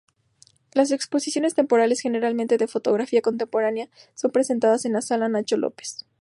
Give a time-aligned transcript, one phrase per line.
[0.73, 6.07] Las exposiciones temporales, generalmente de fotografía contemporánea, son presentadas en la sala Nacho López.